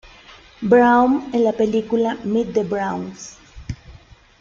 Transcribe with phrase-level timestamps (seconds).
[0.63, 3.37] Brown en la película "Meet the Browns".